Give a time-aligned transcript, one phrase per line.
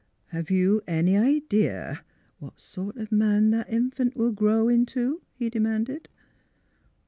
[0.35, 2.03] "Have you any idea
[2.39, 6.09] what sort of man that infant will grow into?" he demanded.